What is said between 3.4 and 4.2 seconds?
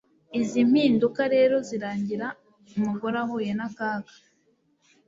nakaga